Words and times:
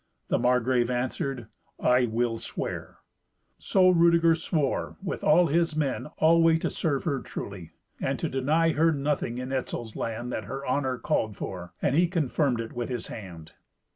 The 0.29 0.39
Margrave 0.39 0.89
answered, 0.89 1.45
"I 1.79 2.07
will 2.07 2.39
swear 2.39 2.85
it." 2.85 3.59
So 3.63 3.89
Rudeger 3.91 4.33
swore 4.33 4.97
with 5.03 5.23
all 5.23 5.45
his 5.45 5.75
men 5.75 6.07
always 6.17 6.61
to 6.61 6.71
serve 6.71 7.03
her 7.03 7.19
truly, 7.19 7.73
and 7.99 8.17
to 8.17 8.27
deny 8.27 8.71
her 8.71 8.91
nothing 8.91 9.37
in 9.37 9.51
Etzel's 9.53 9.95
land 9.95 10.31
that 10.31 10.45
her 10.45 10.65
honour 10.67 10.97
called 10.97 11.37
for, 11.37 11.73
and 11.83 11.95
he 11.95 12.07
confirmed 12.07 12.59
it 12.59 12.73
with 12.73 12.89
his 12.89 13.09
hand. 13.09 13.51